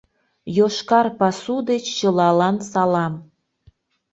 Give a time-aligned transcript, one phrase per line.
[0.57, 3.13] «Йошкар пасу» деч чылалан салам!